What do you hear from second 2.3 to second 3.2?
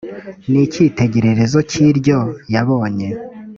yabonye